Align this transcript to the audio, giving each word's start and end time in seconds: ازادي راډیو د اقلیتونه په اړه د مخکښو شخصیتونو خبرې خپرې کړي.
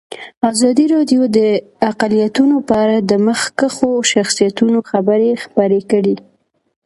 ازادي 0.51 0.85
راډیو 0.95 1.21
د 1.37 1.39
اقلیتونه 1.91 2.55
په 2.67 2.73
اړه 2.83 2.97
د 3.09 3.11
مخکښو 3.27 3.91
شخصیتونو 4.13 4.77
خبرې 4.89 5.31
خپرې 5.43 5.81
کړي. 5.91 6.15